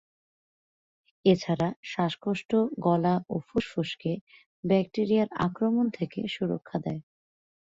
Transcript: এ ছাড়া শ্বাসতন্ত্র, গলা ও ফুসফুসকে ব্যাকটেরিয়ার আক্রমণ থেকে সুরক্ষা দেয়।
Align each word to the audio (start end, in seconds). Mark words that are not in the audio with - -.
এ 1.25 1.33
ছাড়া 1.35 1.67
শ্বাসতন্ত্র, 1.83 2.53
গলা 2.79 3.15
ও 3.29 3.35
ফুসফুসকে 3.47 4.11
ব্যাকটেরিয়ার 4.63 5.29
আক্রমণ 5.45 5.85
থেকে 5.97 6.19
সুরক্ষা 6.27 6.77
দেয়। 6.79 7.01